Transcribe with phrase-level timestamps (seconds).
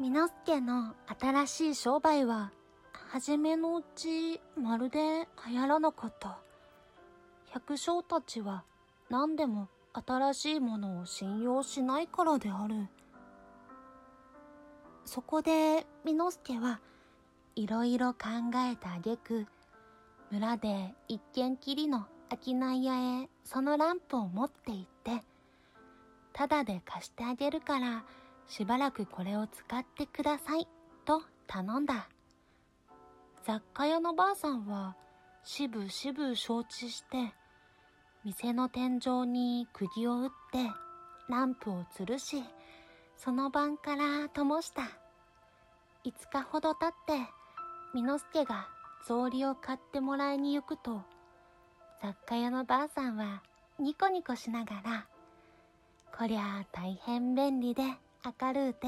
[0.00, 2.52] みのすけの新しい商売は、
[2.92, 6.38] はじめのうちまるで流行らなかった。
[7.46, 8.62] 百姓たちは
[9.10, 12.86] 何でも新しいものを信用しないからである。
[15.04, 16.78] そこで、みのすけは
[17.56, 18.28] いろいろ考
[18.70, 19.46] えた挙句、
[20.30, 25.24] 村で一軒きりの商い屋へそのランプを持って行って、
[26.32, 28.04] ただで貸してあげるから、
[28.48, 30.66] しばらくこれを使ってください、
[31.04, 32.08] と頼んだ。
[33.44, 34.96] 雑貨屋のばあさんは、
[35.44, 37.32] しぶしぶ承知して、
[38.24, 40.70] 店の天井に釘を打って、
[41.28, 42.42] ランプを吊るし、
[43.16, 44.82] その晩から灯した。
[46.04, 47.30] 5日ほど経って、
[47.94, 48.68] みのすけが
[49.02, 51.02] 草履を買ってもらいに行くと、
[52.00, 53.42] 雑貨屋のばあさんは
[53.78, 55.06] ニコニコしながら、
[56.16, 57.82] こりゃあ大変便利で
[58.40, 58.86] 明るうて、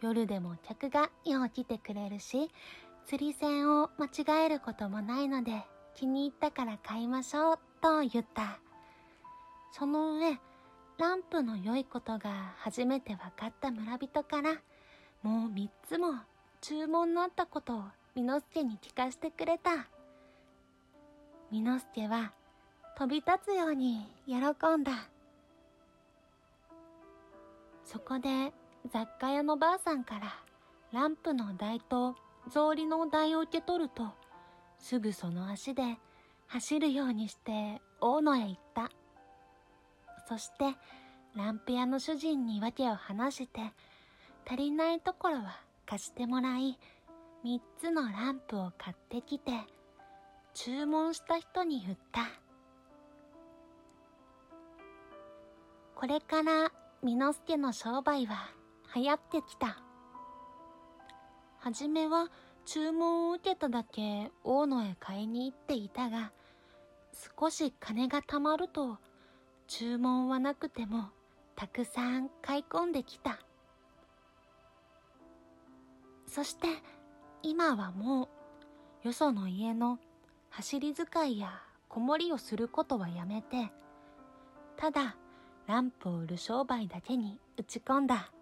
[0.00, 2.50] 夜でも客がよう来てくれるし、
[3.06, 8.58] 釣り線を間違えることもないので気に入ったから買いましょうと言った。
[9.72, 10.38] その上、
[10.98, 14.52] ランプの良いことが初めて分かった村人から、
[15.22, 16.14] もう三つも
[16.60, 17.84] 注文のあったことを
[18.14, 19.88] みのすけに聞かせてくれた。
[21.50, 22.32] みのすけは
[22.96, 24.92] 飛び立つように喜んだ。
[27.90, 28.52] そこで
[28.88, 30.32] 雑貨屋のばあさんから
[30.92, 32.14] ランプの台と
[32.48, 34.04] 草履の台を受け取ると、
[34.78, 35.98] すぐその足で
[36.46, 38.92] 走るようにして大野へ行った。
[40.28, 40.76] そして
[41.34, 43.60] ランプ屋の主人に訳を話して、
[44.46, 46.78] 足りないところは貸してもらい、
[47.42, 49.50] 三つのランプを買ってきて、
[50.54, 52.20] 注文した人に言った。
[55.96, 56.70] これから、
[57.02, 58.50] みのすけの商売は
[58.94, 59.78] 流行ってきた。
[61.58, 62.28] はじめは
[62.66, 66.30] 注文を受けただけ大野へ買いに行っていたが、
[67.38, 68.98] 少し金が貯まると、
[69.66, 71.08] 注文はなくても
[71.56, 73.38] たくさん買い込んできた。
[76.26, 76.66] そして
[77.42, 78.28] 今はも
[79.04, 79.98] うよその家の
[80.50, 83.72] 走り使いや子守りをすることはやめて、
[84.76, 85.16] ただ
[85.70, 88.32] ランプを売る商売だけに打ち込んだ。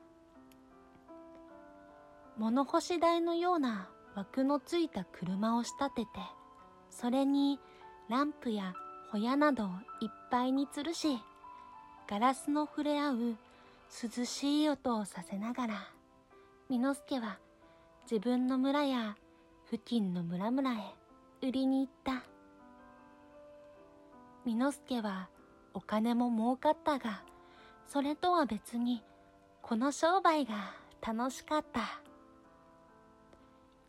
[2.39, 6.09] 物干し台のような枠のついた車を仕立てて、
[6.89, 7.61] それに
[8.09, 8.73] ランプや
[9.13, 9.67] ホヤなどを
[10.01, 11.19] いっぱいに吊るし、
[12.09, 13.37] ガラスの触れ合う
[14.19, 15.75] 涼しい音をさせながら、
[16.71, 17.39] みのすけは
[18.11, 19.19] 自分の村や
[19.67, 20.77] 付近の村々へ
[21.43, 22.23] 売りに行った。
[24.47, 25.29] みのすけは
[25.75, 27.23] お金も儲かったが、
[27.87, 29.03] それとは別に
[29.63, 30.73] この商売が
[31.07, 32.01] 楽しかった。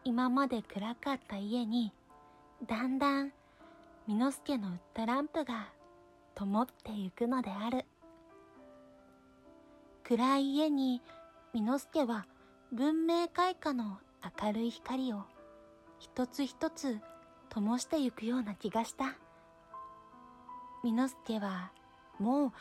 [0.03, 1.93] 今まで暗かった家に、
[2.67, 3.31] だんだん、
[4.07, 5.69] みのすけの売ったランプが、
[6.35, 7.85] 灯ってゆくのである。
[10.03, 11.01] 暗い家に、
[11.53, 12.25] みのすけは、
[12.71, 13.99] 文明開化の
[14.41, 15.23] 明るい光を、
[15.99, 16.99] 一つ一つ、
[17.49, 19.15] 灯してゆくような気がした。
[20.83, 21.71] みのすけは、
[22.19, 22.51] もう、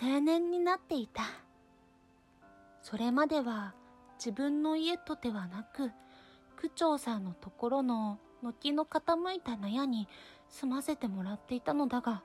[0.00, 1.22] 青年になっていた。
[2.82, 3.74] それまでは、
[4.16, 5.90] 自分の家とではなく、
[6.56, 10.08] 区長さんのところの軒の傾いた納屋に
[10.48, 12.22] 住ませてもらっていたのだが、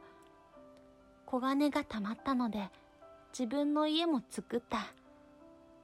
[1.25, 2.69] 小金が貯まったので
[3.37, 4.87] 自分の家も作った。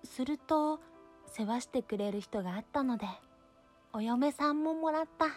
[0.03, 0.79] すると、
[1.27, 3.07] 世話してくれる人があったので、
[3.93, 5.27] お嫁さんももらった。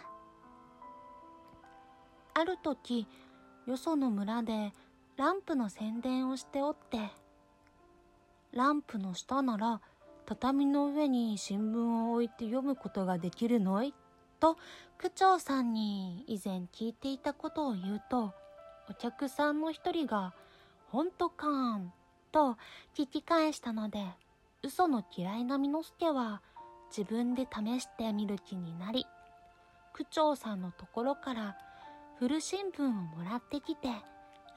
[2.33, 3.07] ある時、
[3.67, 4.71] よその村で
[5.17, 6.99] ランプの宣伝をしておって、
[8.53, 9.81] ランプの下なら
[10.25, 13.93] 畳の上に新聞を置いて読むことができるのい？
[14.39, 14.55] と
[14.97, 18.33] 区長さんに以前聞いていたことを言うと、
[18.89, 20.33] お客さんの一人が、
[20.87, 21.91] ほんとかーん
[22.31, 22.57] と
[22.95, 24.01] 聞き返したので、
[24.63, 26.41] 嘘の嫌いなみのすけは
[26.89, 29.05] 自分で試してみる気になり、
[29.91, 31.57] 区長さんのところから
[32.19, 33.89] 古新聞をもらってきて、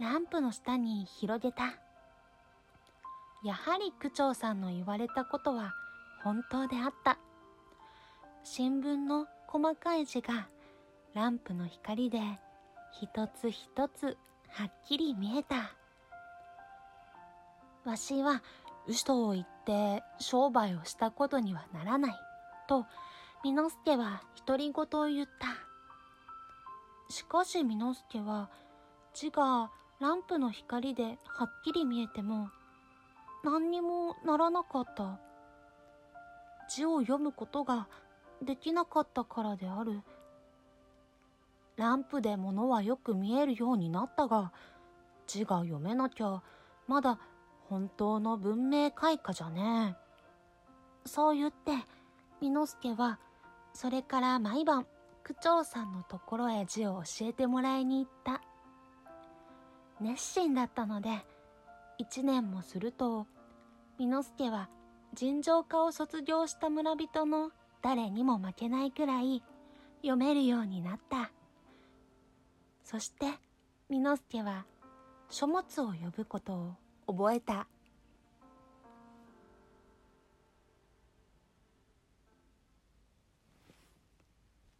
[0.00, 1.74] ランプの下に広げた。
[3.44, 5.74] やはり区長さんの言われたことは
[6.24, 7.18] 本当であった。
[8.44, 10.48] 新聞の細かい字が
[11.12, 12.20] ランプの光で
[12.98, 14.16] 一つ一つ
[14.48, 15.74] はっきり見えた。
[17.84, 18.42] わしは
[18.86, 22.14] 嘘を言って商売をしたことにはならない。
[22.66, 22.86] と、
[23.44, 25.69] みのすけは独り言を言った。
[27.10, 28.48] しかしみのすけは
[29.12, 29.70] 字が
[30.00, 32.48] ランプの光ではっきり見えても
[33.44, 35.18] 何にもならなかった。
[36.68, 37.88] 字を読むことが
[38.42, 40.02] できなかったからである。
[41.76, 44.52] ランプで物はよく見えるようになったが、
[45.26, 46.42] 字が読めなきゃ、
[46.86, 47.18] まだ
[47.68, 51.08] 本当の文明開化じゃねえ。
[51.08, 51.72] そう言って、
[52.40, 53.18] 美之助は、
[53.72, 54.86] それから毎晩、
[55.24, 58.40] 区長さんのところへ字を教えてもらいに行った。
[60.00, 61.10] 熱心だったので、
[61.98, 63.26] 一年もすると、
[63.98, 64.70] 美之助は
[65.12, 67.50] 尋常科を卒業した村人の
[67.82, 69.42] 誰にも負けないくらい
[70.02, 71.30] 読めるようになった。
[72.84, 73.26] そして、
[73.88, 74.64] 美之助は
[75.28, 76.76] 書物を呼ぶことを
[77.06, 77.66] 覚えた。